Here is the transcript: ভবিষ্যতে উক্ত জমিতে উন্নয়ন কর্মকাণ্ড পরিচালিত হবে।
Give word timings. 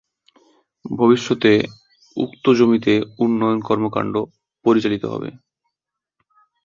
ভবিষ্যতে 0.91 1.51
উক্ত 2.17 2.45
জমিতে 2.53 2.93
উন্নয়ন 3.19 3.59
কর্মকাণ্ড 3.61 4.15
পরিচালিত 4.65 5.03
হবে। 5.05 5.29